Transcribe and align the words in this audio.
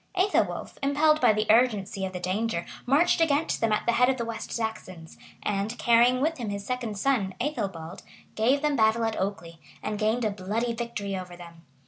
Ethelwolf, 0.15 0.79
impelled 0.81 1.21
by 1.21 1.31
the 1.31 1.45
urgency 1.51 2.05
of 2.07 2.11
the 2.13 2.19
danger, 2.19 2.65
marched 2.87 3.21
against 3.21 3.61
them 3.61 3.71
at 3.71 3.85
the 3.85 3.91
head 3.91 4.09
of 4.09 4.17
the 4.17 4.25
West 4.25 4.51
Saxons; 4.51 5.15
and, 5.43 5.77
carrying 5.77 6.19
with 6.21 6.39
him 6.39 6.49
his 6.49 6.65
second 6.65 6.97
son, 6.97 7.35
Ethelbald, 7.39 8.01
gave 8.33 8.63
them 8.63 8.75
battle 8.75 9.03
at 9.05 9.15
Okely, 9.21 9.59
and 9.83 9.99
gained 9.99 10.25
a 10.25 10.31
bloody 10.31 10.73
victory 10.73 11.15
over 11.15 11.35
them. 11.37 11.65